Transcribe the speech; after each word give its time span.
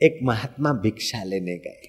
एक 0.00 0.18
महात्मा 0.22 0.72
भिक्षा 0.72 1.22
लेने 1.24 1.56
गए 1.58 1.88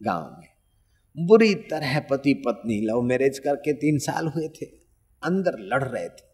गाँव 0.00 0.22
में। 0.30 1.26
बुरी 1.26 1.54
तरह 1.70 1.98
पति 2.00 2.32
पत्नी 2.46 2.80
लव 2.80 3.02
मैरिज 3.02 3.38
करके 3.38 3.72
तीन 3.72 3.98
साल 3.98 4.26
हुए 4.26 4.48
थे, 4.48 4.66
अंदर 5.22 5.58
लड़ 5.64 5.82
रहे 5.84 6.08
थे। 6.08 6.24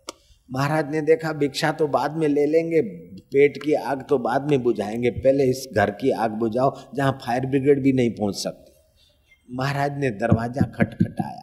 महाराज 0.51 0.91
ने 0.91 1.01
देखा, 1.01 1.33
भिक्षा 1.33 1.73
तो 1.73 1.87
बाद 1.89 2.17
में 2.17 2.27
ले 2.29 2.47
लेंगे, 2.47 2.81
पेट 2.81 3.63
की 3.63 3.75
आग 3.75 4.05
तो 4.09 4.19
बाद 4.19 4.51
में 4.51 4.63
बुझाएँगे, 4.63 5.11
पहले 5.11 5.45
इस 5.45 5.67
घर 5.75 5.91
की 5.91 6.11
आग 6.11 6.31
बुझाओ, 6.31 6.73
जहाँ 6.95 7.19
फायर 7.23 7.47
ब्रिगेड 7.47 7.83
भी 7.83 7.93
नहीं 7.93 8.11
पहुँच 8.11 8.37
सकती। 8.37 9.57
महाराज 9.57 9.99
ने 9.99 10.11
दरवाज़ा 10.11 10.67
खटखटाया। 10.69 11.43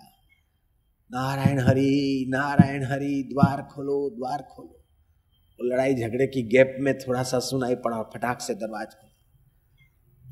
नारायण 1.11 1.59
हरि 1.59 2.25
नारायण 2.29 2.83
हरि, 2.83 3.29
द्वार 3.33 3.61
खोलो 3.71 4.09
द्वार 4.09 4.41
खोलो। 4.51 5.69
लड़ाई 5.69 5.93
झगड़े 5.93 6.27
की 6.27 6.41
गैप 6.47 6.75
में 6.79 6.97
थोड़ा 6.97 7.23
सा 7.23 7.39
सुनाई 7.39 7.75
पड़ा 7.75 8.01
फटाक 8.13 8.41
से 8.41 8.53
दरवाज़ा 8.55 9.05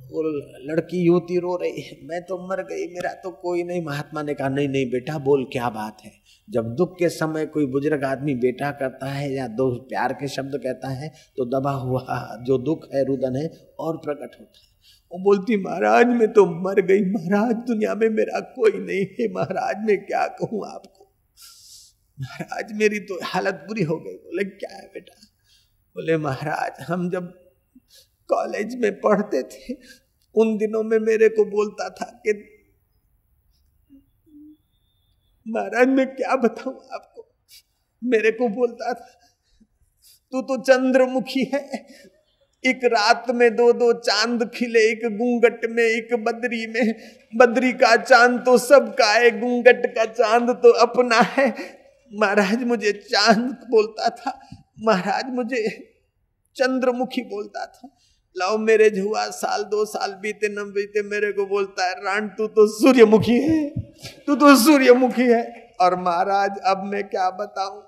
वो 0.10 0.22
लड़की 0.66 0.98
युवती 0.98 1.38
रो 1.40 1.56
रही 1.56 1.82
है, 1.82 1.98
मैं 2.04 2.22
तो 2.22 2.38
मर 2.48 2.62
गई, 2.64 2.88
मेरा 2.88 3.14
तो 3.24 3.32
कोई 3.42 3.64
नहीं। 3.64 3.84
महात्मा 3.86 4.22
ने 4.24 4.34
कहा, 4.34 4.50
नहीं 4.50 4.68
नहीं, 4.70 4.90
बेटा, 4.92 5.18
बोल 5.20 5.44
क्या 5.52 5.70
बात 5.70 6.02
है? 6.06 6.12
जब 6.48 6.74
दुख 6.76 6.96
के 7.00 7.10
समय 7.10 7.46
कोई 7.46 7.66
बुज़ुर्ग 7.66 8.04
आदमी 8.04 8.36
बेटा 8.36 8.72
करता 8.72 9.12
है 9.12 9.32
या 9.34 9.48
दो 9.54 9.70
प्यार 9.90 10.14
के 10.14 10.28
शब्द 10.28 10.56
कहता 10.56 10.90
है 10.90 11.10
तो 11.38 11.46
दबा 11.48 11.72
हुआ 11.72 12.20
जो 12.48 12.58
दुख 12.58 12.88
है, 12.94 13.04
रुदन 13.06 13.36
है, 13.36 13.50
और 13.80 13.98
प्रकट 13.98 14.40
होता 14.40 14.60
है। 14.60 14.76
वो 15.12 15.20
बोलती, 15.24 15.58
महाराज, 15.58 16.08
मैं 16.08 16.32
तो 16.34 16.46
मर 16.62 16.82
गई, 16.82 17.04
महाराज, 17.12 17.56
दुनिया 17.68 17.96
में 17.96 18.10
मेरा 18.10 18.40
कोई 18.40 18.72
नहीं 18.78 19.06
है, 19.20 19.28
महाराज, 19.34 19.86
मैं 19.88 19.98
क्या 20.06 20.26
कहूँ 20.38 20.66
आपको? 20.68 21.04
महाराज, 22.18 22.72
मेरी 22.74 23.00
तो 23.00 23.20
हालत 23.24 23.64
बुरी 23.68 23.84
हो 23.84 23.98
गई। 23.98 24.16
बोले, 24.16 24.44
क्या 24.44 24.76
है 24.76 24.88
बेटा? 24.88 25.22
बोले, 25.96 26.18
महाराज, 26.18 26.82
हम 26.82 27.10
जब 27.10 27.34
कॉलेज 28.30 28.76
में 28.76 28.92
पढ़ते 29.02 29.42
थे 29.44 29.74
उन 30.36 30.58
दिनों 30.58 30.84
में 30.84 30.98
मेरे 31.00 31.30
को 31.30 31.46
बोलता 31.46 31.90
था 31.90 32.06
कि 32.26 32.34
महाराज 35.46 35.88
मैं 35.88 36.08
क्या 36.16 36.36
बताऊँ 36.36 36.76
आपको? 36.94 37.28
मेरे 38.02 38.32
को 38.32 38.48
बोलता 38.50 38.94
था, 38.94 39.06
तू 40.34 40.42
तो 40.42 40.58
चंद्रमुखी 40.64 41.44
है। 41.54 41.62
एक 42.64 42.84
रात 42.86 43.30
में 43.30 43.56
दो 43.56 43.72
दो 43.74 43.92
चाँद 43.94 44.50
खिले, 44.56 44.80
एक 44.80 45.02
गुंगट 45.18 45.66
में, 45.70 45.84
एक 45.84 46.14
बदरी 46.24 46.66
में। 46.68 46.94
बदरी 47.36 47.72
का 47.74 47.96
चाँद 47.96 48.40
तो 48.46 48.58
सबका 48.58 49.12
है 49.14 49.30
गुंगट 49.40 49.86
का 49.96 50.06
चाँद 50.06 50.50
तो 50.64 50.72
अपना 50.82 51.20
है। 51.20 51.48
महाराज 52.12 52.64
मुझे 52.64 52.92
चाँद 52.94 53.68
बोलता 53.70 54.10
था, 54.10 54.40
महाराज 54.84 55.26
मुझे 55.26 55.68
चंद्रमुखी 56.56 57.22
बोलता 57.22 57.66
था। 57.66 57.97
लव 58.36 58.58
मैरिज 58.58 59.00
हुआ 59.00 59.26
साल, 59.30 59.64
दो 59.64 59.86
साल 59.86 60.12
बीते, 60.12 60.48
न 60.50 60.56
बीते, 60.56 61.04
मेरे 61.04 61.32
को 61.32 61.46
बोलता 61.46 61.86
है, 61.86 61.94
रान, 61.94 62.28
तू 62.28 62.48
तो 62.48 62.68
सूर्यमुखी 62.68 63.34
है, 63.34 63.70
तू 64.28 64.36
तो 64.36 64.56
सूर्यमुखी 64.56 65.22
है। 65.22 65.68
और 65.82 65.96
महाराज, 65.96 66.52
अब 66.66 66.84
मैं 66.86 67.04
क्या 67.04 67.30
बताऊँ? 67.30 67.84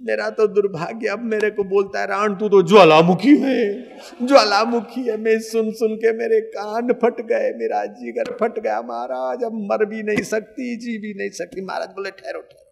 मेरा 0.00 0.30
तो 0.30 0.46
दुर्भाग्य, 0.46 1.08
अब 1.08 1.24
मेरे 1.24 1.50
को 1.50 1.64
बोलता 1.64 2.00
है 2.00 2.06
राण 2.06 2.34
तू 2.34 2.48
तो 2.48 2.62
ज्वालामुखी 2.62 3.36
है। 3.36 3.82
ज्वालामुखी 4.26 5.00
है, 5.00 5.16
मैं 5.16 5.38
सुन 5.40 5.70
सुन 5.70 5.94
के 5.96 6.12
मेरे 6.12 6.40
कान 6.40 6.92
फट 6.92 7.20
गए, 7.20 7.52
मेरा 7.56 7.84
जिगर 7.84 8.36
फट 8.40 8.58
गया। 8.58 8.82
महाराज, 8.82 9.44
अब 9.44 9.52
मर 9.54 9.84
भी 9.84 10.02
नहीं 10.02 10.22
सकती, 10.22 10.76
जी 10.76 10.98
भी 10.98 11.14
नहीं 11.14 11.30
सकती। 11.30 11.64
महाराज 11.64 11.88
बोले, 11.88 12.10
ठहरो 12.10 12.40
ठहरो। 12.40 12.71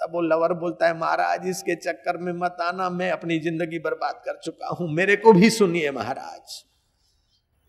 तब 0.00 0.12
वो 0.14 0.20
लवर 0.22 0.52
बोलता 0.56 0.86
है, 0.86 0.98
महाराज, 0.98 1.46
इसके 1.48 1.74
चक्कर 1.76 2.16
में 2.18 2.32
मत 2.34 2.56
आना, 2.62 2.88
मैं 2.90 3.10
अपनी 3.10 3.38
ज़िंदगी 3.40 3.78
बर्बाद 3.80 4.22
कर 4.26 4.40
चुका 4.44 4.74
हूँ, 4.74 4.88
मेरे 4.94 5.16
को 5.16 5.32
भी 5.32 5.50
सुनिए 5.50 5.90
महाराज। 5.90 6.62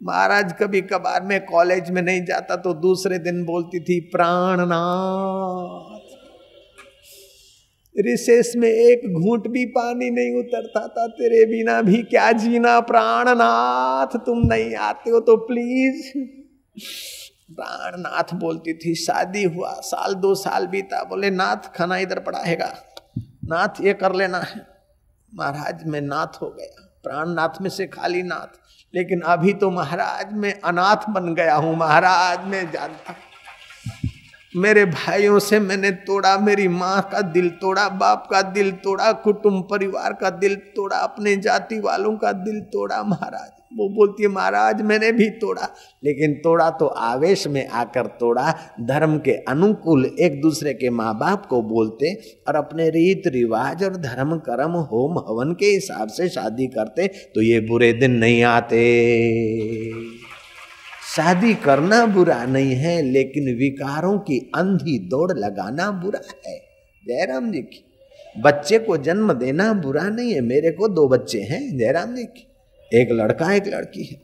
महाराज, 0.02 0.54
कभी 0.60 0.82
कभार 0.84 1.24
मैं 1.24 1.40
कॉलेज 1.46 1.90
में 1.90 2.02
नहीं 2.02 2.24
जाता 2.26 2.56
तो 2.58 2.74
दूसरे 2.82 3.18
दिन 3.20 3.44
बोलती 3.46 3.80
थी, 3.80 4.00
प्राणनाथ। 4.12 6.10
रिसेस 7.96 8.54
में 8.58 8.68
एक 8.70 9.02
घूंट 9.14 9.48
भी 9.48 9.66
पानी 9.72 10.10
नहीं 10.10 10.40
उतरता 10.40 10.88
था, 10.88 11.08
तेरे 11.10 11.46
बिना 11.46 11.82
भी 11.82 12.02
क्या 12.04 12.32
जीना 12.34 12.80
प्राणनाथ? 12.82 14.18
तुम 14.18 14.40
नहीं 14.48 14.76
आते 14.82 15.12
हो 15.12 15.20
तो 15.20 15.36
प्लीज़ 15.48 16.12
प्राणनाथ 17.52 18.34
बोलती 18.36 18.74
थी, 18.76 18.94
शादी 18.98 19.44
हुआ, 19.46 19.72
साल 19.84 20.14
दो 20.16 20.34
साल 20.36 20.68
बीता, 20.68 21.04
बोले, 21.04 21.30
नाथ 21.32 21.74
खाना 21.76 21.98
इधर 21.98 22.20
पड़ा 22.20 22.40
हैगा 22.40 22.74
नाथ 23.46 23.82
ये 23.82 23.94
कर 23.94 24.16
लेना 24.16 24.40
है। 24.40 24.66
महाराज, 25.32 25.84
में 25.86 26.02
नाथ 26.02 26.42
हो 26.42 26.50
गया 26.50 26.88
प्राण 27.04 27.30
नाथ 27.30 27.62
में 27.62 27.70
से 27.70 27.88
खाली 27.88 28.22
नाथ, 28.24 28.58
लेकिन 28.94 29.22
अभी 29.28 29.54
तो 29.54 29.70
महाराज 29.72 30.34
में 30.34 30.54
अनाथ 30.54 31.10
बन 31.10 31.34
गया 31.36 31.56
हूँ, 31.56 31.76
महाराज, 31.78 32.46
में 32.46 32.72
जानता 32.72 33.16
मेरे 34.56 34.86
भाइयों 34.86 35.40
से 35.40 35.60
मैंने 35.60 35.92
तोड़ा, 35.92 36.38
मेरी 36.38 36.68
माँ 36.68 37.10
का 37.12 37.22
दिल 37.22 37.50
तोड़ा, 37.50 37.90
बाप 37.90 38.28
का 38.32 38.42
दिल 38.42 38.72
तोड़ा, 38.72 39.12
कुटुंब 39.12 39.68
परिवार 39.72 40.14
का 40.14 40.30
दिल 40.30 40.56
तोड़ा, 40.56 40.98
अपने 40.98 41.36
जाति 41.36 41.80
वालों 41.80 42.18
का 42.18 42.32
दिल 42.32 42.60
तोड़ा, 42.60 43.04
महाराज। 43.04 43.50
वो 43.78 43.88
बोलती 43.90 44.24
है, 44.24 44.30
महाराज, 44.30 44.82
मैंने 44.82 45.12
भी 45.12 45.30
तोड़ा। 45.30 45.70
लेकिन 46.04 46.34
तोड़ा 46.34 46.70
तो 46.70 46.86
आवेश 46.86 47.48
में 47.48 47.68
आकर 47.68 48.06
तोड़ा। 48.06 48.52
धर्म 48.82 49.18
के 49.18 49.32
अनुकूल 49.32 50.06
एक 50.20 50.42
दूसरे 50.42 50.74
के 50.74 50.90
माँ 50.90 51.18
बाप 51.18 51.46
को 51.46 51.62
बोलते 51.62 52.14
और 52.48 52.56
अपने 52.56 52.90
रीत 52.90 53.28
रिवाज 53.28 53.84
और 53.84 53.96
धर्म 53.96 54.38
कर्म 54.38 54.72
होम 54.72 55.20
हवन 55.20 55.54
के 55.54 55.66
हिसाब 55.66 56.08
से 56.08 56.30
शादी 56.30 56.68
करते 56.68 57.08
तो 57.08 57.42
ये 57.42 57.60
बुरे 57.60 57.94
दिन 57.94 58.12
नहीं 58.12 58.44
आते। 58.44 58.82
शादी 61.16 61.54
करना 61.54 62.06
बुरा 62.06 62.44
नहीं 62.46 62.76
है, 62.76 63.02
लेकिन 63.02 63.56
विकारों 63.58 64.18
की 64.20 64.38
अंधी 64.56 64.98
दौड़ 65.10 65.32
लगाना 65.32 65.90
बुरा 65.92 66.22
है। 66.48 66.58
जयराम 67.04 67.52
जी 67.52 67.62
की 67.62 67.84
बच्चे 68.36 68.80
को 68.80 68.98
जन्म 68.98 69.34
देना 69.34 69.72
बुरा 69.74 70.08
नहीं 70.10 70.34
है, 70.34 70.42
मेरे 70.42 70.72
को 70.72 70.88
दो 70.88 71.08
बच्चे 71.08 71.42
हैं, 71.42 71.78
जयराम 71.78 72.16
जी 72.16 72.24
की 72.24 72.48
एक 72.92 73.12
लड़का, 73.12 73.54
एक 73.54 73.68
लड़की 73.68 74.04
है। 74.04 74.22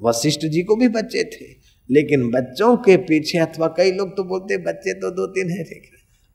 वशिष्ठ 0.00 0.46
जी 0.46 0.62
को 0.62 0.76
भी 0.76 0.88
बच्चे 0.88 1.24
थे, 1.24 1.46
लेकिन 1.90 2.30
बच्चों 2.30 2.76
के 2.76 2.96
पीछे 2.96 3.38
अथवा 3.38 3.66
कई 3.68 3.92
लोग 3.92 4.16
तो 4.16 4.24
बोलते, 4.24 4.56
बच्चे 4.58 4.94
तो 4.94 5.10
दो 5.10 5.26
तीन 5.26 5.50
है, 5.50 5.62
देख 5.64 5.90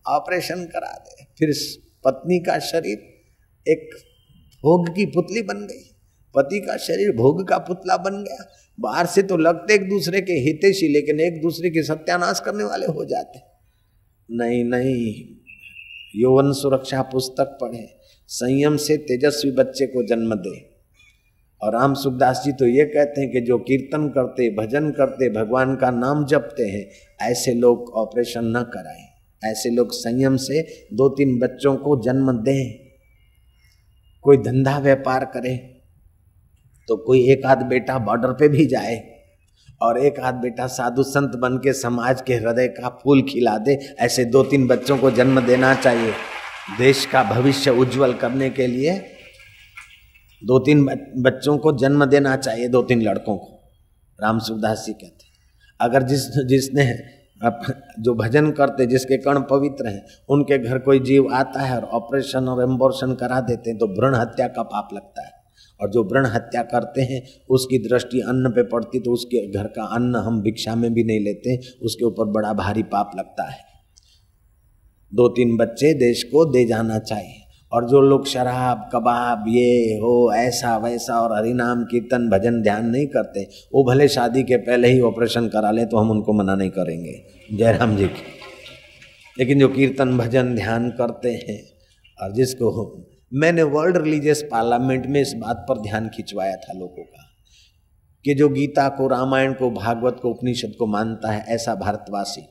ऑपरेशन 0.06 0.66
करा 0.66 0.94
दे। 1.00 1.24
फिर 1.40 1.54
पत्नी 2.06 2.40
का 2.40 2.60
शरीर 2.60 3.72
एक 3.72 3.90
भोग 4.64 4.90
की 4.96 5.06
पुतली 5.06 5.42
बन 5.42 5.66
गई। 5.68 5.84
पति 6.36 6.60
का 6.60 6.78
शरीर 6.78 7.16
भोग 7.16 7.48
का 7.48 7.58
पुतला 7.58 7.98
बन 7.98 8.24
गया। 8.24 8.50
बाहर 8.80 9.06
से 9.06 9.24
तो 9.24 9.38
लगते 9.38 9.74
एक 9.74 9.90
दूसरे 9.90 10.22
के 10.22 10.34
हितेशी, 10.34 10.88
लेकिन 10.88 11.20
एक 11.20 11.42
दूसरे 11.42 11.70
के 11.70 11.84
सत्यानाश 11.84 12.40
करने 12.40 12.64
वाले 12.64 12.86
हो 12.86 13.06
जाते। 13.06 13.40
नहीं 14.32 14.64
नहीं, 14.64 15.26
यौवन 16.16 16.52
सुरक्षा 16.52 17.02
पुस्तक 17.02 17.58
पढ़े। 17.62 18.00
संयम 18.28 18.78
से 18.78 18.98
तेजस्वी 18.98 19.52
बच्चे 19.52 19.86
को 19.86 20.08
जन्म 20.08 20.36
दे। 20.36 20.70
और 21.62 21.74
राम 21.74 21.94
सुखदास 21.94 22.42
जी 22.46 22.52
तो 22.52 22.66
ये 22.66 22.86
कहते 22.86 23.22
हैं 23.22 23.32
कि 23.32 23.42
जो 23.42 23.58
कीर्तन 23.58 24.08
करते, 24.08 24.50
भजन 24.56 24.90
करते, 24.92 25.30
भगवान 25.30 25.76
का 25.76 25.92
नाम 25.92 26.26
जपते 26.26 26.64
हैं, 26.64 26.90
ऐसे 27.22 27.54
लोग 27.54 27.90
ऑपरेशन 27.90 28.46
न 28.46 28.64
कराएँ। 28.64 29.06
ऐसे 29.44 29.70
लोग 29.70 29.92
संयम 29.92 30.36
से 30.38 30.62
दो 30.94 31.10
तीन 31.10 31.40
बच्चों 31.40 31.76
को 31.76 32.02
जन्म 32.04 32.32
दें। 32.32 32.90
कोई 34.22 34.38
धंधा 34.38 34.80
व्यापार 34.80 35.26
करे। 35.26 35.79
तो 36.90 36.98
कोई 36.98 37.22
एक 37.32 37.46
आध 37.46 37.62
बेटा 37.68 37.98
बॉर्डर 38.02 38.34
पे 38.34 38.48
भी 38.50 38.66
जाए 38.68 38.98
और 39.82 39.98
एक 40.00 40.20
आध 40.22 40.36
बेटा 40.38 40.68
साधु 40.70 41.04
संत 41.06 41.36
बन 41.38 41.58
के 41.58 41.74
समाज 41.76 42.22
के 42.22 42.36
हृदय 42.36 42.68
का 42.70 42.90
फूल 43.04 43.22
खिला 43.24 43.58
दे, 43.60 43.78
ऐसे 44.00 44.26
दो 44.28 44.44
तीन 44.46 44.68
बच्चों 44.68 44.98
को 44.98 45.12
जन्म 45.12 45.42
देना 45.42 45.74
चाहिए। 45.76 46.12
देश 46.78 47.06
का 47.06 47.24
भविष्य 47.26 47.72
उज्जवल 47.74 48.14
करने 48.16 48.50
के 48.50 48.68
लिए 48.68 48.98
दो 50.42 50.60
तीन 50.60 50.84
बच्चों 51.20 51.58
को 51.58 51.72
जन्म 51.78 52.06
देना 52.08 52.36
चाहिए, 52.38 52.68
दो 52.68 52.82
तीन 52.84 53.02
लड़कों 53.02 53.38
को। 53.38 53.56
राम 54.20 54.40
सुखदास 54.40 54.84
जी 54.86 54.94
कहते 54.94 55.28
अगर 55.80 56.04
जिस, 56.04 56.28
जिसने 56.48 56.86
जो 58.00 58.14
भजन 58.16 58.52
करते, 58.52 58.86
जिसके 58.86 59.18
कर्ण 59.18 59.42
पवित्र 59.50 59.88
हैं, 59.88 60.06
उनके 60.30 60.58
घर 60.60 60.80
कोई 60.80 61.00
जीव 61.02 61.34
आता 61.34 61.62
है 61.62 61.76
और 61.76 61.84
ऑपरेशन 61.96 62.48
और 62.48 62.64
एम्बोर्शन 62.64 63.14
करा 63.16 63.40
देते 63.42 63.70
हैं 63.70 63.80
तो 63.80 63.88
भ्रूण 63.90 64.16
हत्या 64.16 64.48
का 64.50 64.64
पाप 64.66 64.90
लगता 64.94 65.26
है। 65.26 65.32
और 65.82 65.90
जो 65.90 66.04
व्रण 66.04 66.26
हत्या 66.26 66.64
करते 66.64 67.02
हैं, 67.02 67.28
उसकी 67.50 67.78
दृष्टि 67.78 68.20
अन्न 68.20 68.50
पे 68.50 68.64
पड़ती 68.64 69.00
तो 69.00 69.12
उसके 69.12 69.52
घर 69.52 69.68
का 69.68 69.84
अन्न 69.84 70.16
हम 70.16 70.42
भिक्षा 70.42 70.76
में 70.76 70.94
भी 70.94 71.04
नहीं 71.04 71.20
लेते, 71.20 71.60
उसके 71.82 72.06
ऊपर 72.06 72.26
बड़ा 72.26 72.54
भारी 72.54 72.84
पाप 72.84 73.12
लगता 73.18 73.50
है। 73.50 73.70
दो 75.14 75.28
तीन 75.28 75.58
बच्चे 75.58 75.94
देश 75.94 76.24
को 76.24 76.46
दे 76.46 76.66
जाना 76.66 77.00
चाहिए। 77.00 77.36
और 77.72 77.90
जो 77.90 78.02
लोग 78.02 78.28
शराब, 78.28 78.90
कबाब, 78.94 79.46
ये, 79.48 79.96
हो, 79.96 80.34
ऐसा, 80.34 80.78
वैसा 80.78 81.22
और 81.22 81.38
हरिनाम, 81.38 81.84
कीर्तन, 81.84 82.30
भजन 82.30 82.62
ध्यान 82.62 82.90
नहीं 82.90 83.08
करते, 83.08 83.44
वो 83.44 83.84
भले 83.84 84.08
शादी 84.08 84.44
के 84.44 84.58
पहले 84.58 84.88
ही 84.88 85.02
ऑपरेशन 85.02 85.48
करा 85.48 85.72
ले 85.72 85.86
तो 85.86 85.98
हम 85.98 86.12
उनको 86.12 86.34
मना 86.34 86.56
नहीं 86.56 86.70
करेंगे। 86.70 87.22
जयराम 87.54 87.98
जी 87.98 88.06
की। 88.06 88.24
लेकिन 89.40 89.60
जो 89.60 89.68
कीर्तन, 89.68 90.18
भजन 90.18 90.56
ध्यान 90.56 90.90
करते 90.90 91.32
हैं, 91.32 91.64
और 92.22 92.34
जिसको 92.34 92.72
मैंने 93.34 93.64
वर्ल्ड 93.64 93.98
रिलीजियस 93.98 94.44
पार्लियामेंट 94.52 95.06
में 95.06 95.22
इस 95.22 95.34
बात 95.34 95.66
पर 95.70 95.78
ध्यान 95.78 96.10
खिंचवाया 96.10 96.56
था 96.56 96.74
लोगों 96.74 97.04
का, 97.04 97.26
कि 98.26 98.34
जो 98.34 98.50
गीता 98.50 98.90
को, 98.90 99.08
रामायण 99.08 99.54
को, 99.54 99.72
भागवत 99.72 100.20
को, 100.22 100.30
उपनिषद 100.30 100.74
को 100.80 100.86
मानता 100.86 101.32
है, 101.32 101.46
ऐसा 101.48 101.76
भारतवासी। 101.76 102.42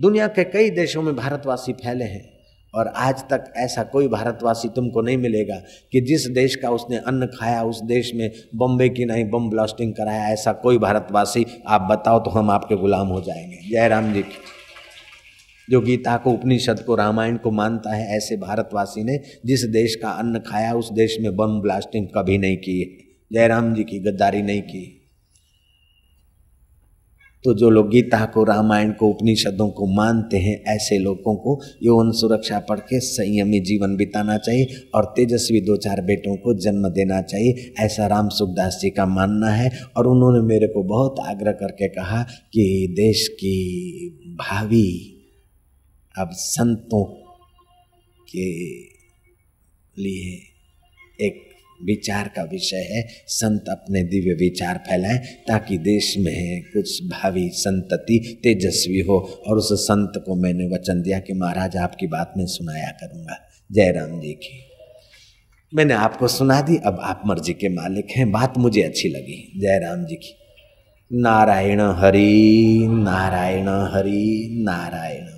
दुनिया 0.00 0.26
के 0.26 0.44
कई 0.44 0.70
देशों 0.70 1.02
में 1.02 1.16
भारतवासी 1.16 1.72
फैले 1.72 2.04
हैं, 2.04 2.34
और 2.74 2.88
आज 2.88 3.20
तक 3.20 3.52
ऐसा 3.56 3.82
कोई 3.82 4.08
भारतवासी 4.08 4.68
तुमको 4.68 5.00
नहीं 5.00 5.16
मिलेगा 5.16 5.56
कि 5.92 6.00
जिस 6.00 6.26
देश 6.26 6.56
का 6.56 6.70
उसने 6.70 6.96
अन्न 6.96 7.26
खाया, 7.26 7.62
उस 7.62 7.82
देश 7.82 8.12
में 8.14 8.30
बम्बे 8.54 8.88
की 8.88 9.04
नहीं 9.04 9.30
बम 9.30 9.50
ब्लास्टिंग 9.50 9.92
कराया, 9.92 10.28
ऐसा 10.28 10.52
कोई 10.52 10.78
भारतवासी, 10.78 11.46
आप 11.66 11.88
बताओ 11.90 12.20
तो 12.20 12.30
हम 12.30 12.50
आपके 12.50 12.76
गुलाम 12.76 13.06
हो 13.06 13.20
जाएँगे। 13.20 13.70
जय 13.70 13.88
राम 13.88 14.12
जी 14.12 14.22
की। 14.22 14.53
जो 15.70 15.80
गीता 15.80 16.16
को 16.16 16.30
उपनिषद 16.30 16.80
को 16.80 16.94
रामायण 16.94 17.36
को 17.36 17.50
मानता 17.50 17.94
है, 17.94 18.16
ऐसे 18.16 18.36
भारतवासी 18.36 19.04
ने 19.04 19.20
जिस 19.46 19.64
देश 19.64 19.94
का 19.94 20.08
अन्न 20.08 20.38
खाया, 20.38 20.74
उस 20.74 20.92
देश 20.92 21.16
में 21.20 21.36
बम 21.36 21.60
ब्लास्टिंग 21.60 22.06
कभी 22.06 22.38
नहीं 22.38 22.56
की, 22.56 22.98
जयराम 23.32 23.74
जी 23.74 23.84
की 23.84 23.98
गद्दारी 23.98 24.42
नहीं 24.42 24.62
की। 24.62 25.00
तो 27.44 27.54
जो 27.54 27.70
लोग 27.70 27.90
गीता 27.90 28.24
को, 28.24 28.44
रामायण 28.44 28.92
को, 28.92 29.08
उपनिषदों 29.08 29.68
को 29.68 29.86
मानते 29.86 30.36
हैं, 30.36 30.64
ऐसे 30.64 30.98
लोगों 30.98 31.36
को 31.36 31.60
यौन 31.82 32.12
सुरक्षा 32.12 32.58
पढ़ 32.58 32.78
के 32.78 33.00
संयमी 33.00 33.60
जीवन 33.60 33.96
बिताना 33.96 34.38
चाहिए 34.38 34.66
और 34.94 35.04
तेजस्वी 35.04 35.60
दो 35.60 35.76
चार 35.76 36.00
बेटों 36.00 36.36
को 36.36 36.54
जन्म 36.54 36.88
देना 36.88 37.22
चाहिए, 37.22 37.74
ऐसा 37.78 38.06
राम 38.06 38.28
सुखदास 38.28 38.78
जी 38.82 38.90
का 38.90 39.06
मानना 39.06 39.48
है। 39.48 39.70
और 39.96 40.06
उन्होंने 40.06 40.40
मेरे 40.40 40.66
को 40.66 40.82
बहुत 40.82 41.16
आग्रह 41.20 41.52
करके 41.52 41.88
कहा 41.88 42.22
कि 42.22 42.88
देश 42.90 43.28
की 43.28 44.08
भावी 44.40 45.13
अब 46.18 46.30
संतों 46.30 47.04
के 48.30 48.80
लिए 50.02 50.38
एक 51.20 51.50
विचार 51.84 52.28
का 52.28 52.42
विषय 52.42 52.76
है। 52.76 53.24
संत 53.26 53.64
अपने 53.68 54.02
दिव्य 54.02 54.34
विचार 54.34 54.78
फैलाएँ 54.78 55.18
ताकि 55.18 55.78
देश 55.78 56.18
में 56.18 56.62
कुछ 56.62 57.04
भावी 57.04 57.48
संतति 57.48 58.40
तेजस्वी 58.42 59.00
हो 59.00 59.42
और 59.46 59.56
उस 59.56 59.68
संत 59.72 60.12
को 60.26 60.36
मैंने 60.36 60.66
वचन 60.66 61.02
दिया 61.02 61.18
कि 61.18 61.32
महाराज, 61.32 61.76
आपकी 61.76 62.06
बात 62.06 62.34
में 62.36 62.46
सुनाया 62.46 62.88
करूँगा। 62.88 63.36
जय 63.72 63.92
राम 63.92 64.20
जी 64.20 64.32
की। 64.32 64.58
मैंने 65.74 65.94
आपको 65.94 66.28
सुना 66.28 66.60
दी, 66.60 66.76
अब 66.76 66.98
आप 67.02 67.22
मर्ज़ी 67.26 67.52
के 67.52 67.68
मालिक 67.68 68.06
हैं। 68.16 68.30
बात 68.30 68.58
मुझे 68.58 68.82
अच्छी 68.82 69.08
लगी। 69.08 69.52
जय 69.60 69.78
राम 69.78 70.04
जी 70.04 70.14
की। 70.14 70.34
नारायण 71.12 71.80
हरि 71.80 72.78
नारायण 72.90 73.68
हरि, 73.68 74.48
नारायण 74.52 75.33